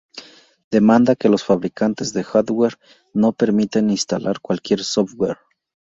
Demanda 0.71 1.15
que 1.15 1.29
los 1.29 1.43
fabricantes 1.43 2.11
de 2.11 2.23
hardware 2.23 2.79
no 3.13 3.33
permitan 3.33 3.91
instalar 3.91 4.39
cualquier 4.41 4.83
software 4.83 5.37